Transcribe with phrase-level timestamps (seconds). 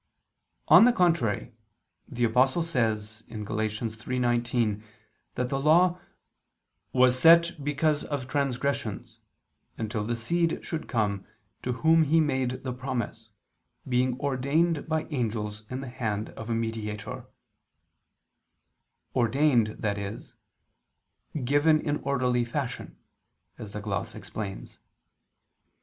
[0.67, 1.53] On the contrary,
[2.07, 3.37] The Apostle says (Gal.
[3.37, 4.81] 3:19)
[5.35, 5.99] that the Law
[6.91, 9.19] "was set because of transgressions,
[9.77, 11.27] until the seed should come,
[11.61, 13.29] to whom He made the promise,
[13.87, 17.27] being ordained by angels in the hand of a Mediator":
[19.15, 21.39] ordained, i.e.
[21.43, 22.97] "given in orderly fashion,"
[23.59, 24.79] as the gloss explains.